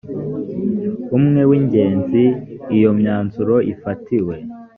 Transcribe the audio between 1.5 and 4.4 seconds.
ingenzi iyo imyanzuro ifatiwe